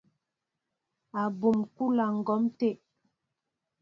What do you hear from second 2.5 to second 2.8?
té.